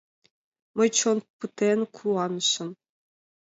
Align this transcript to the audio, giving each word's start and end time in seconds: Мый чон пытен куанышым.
Мый 0.77 0.89
чон 0.97 1.17
пытен 1.37 1.79
куанышым. 1.95 2.69